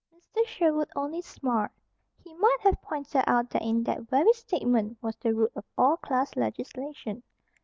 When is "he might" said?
2.23-2.57